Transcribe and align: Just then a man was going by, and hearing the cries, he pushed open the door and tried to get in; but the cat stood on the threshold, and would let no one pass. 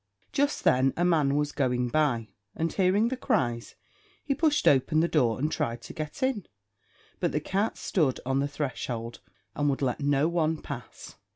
Just 0.31 0.63
then 0.63 0.93
a 0.97 1.05
man 1.05 1.35
was 1.35 1.51
going 1.51 1.87
by, 1.89 2.29
and 2.55 2.73
hearing 2.73 3.09
the 3.09 3.15
cries, 3.15 3.75
he 4.25 4.33
pushed 4.33 4.67
open 4.67 4.99
the 4.99 5.07
door 5.07 5.37
and 5.37 5.51
tried 5.51 5.83
to 5.83 5.93
get 5.93 6.23
in; 6.23 6.47
but 7.19 7.31
the 7.31 7.39
cat 7.39 7.77
stood 7.77 8.19
on 8.25 8.39
the 8.39 8.47
threshold, 8.47 9.19
and 9.53 9.69
would 9.69 9.83
let 9.83 9.99
no 9.99 10.27
one 10.27 10.57
pass. 10.59 11.17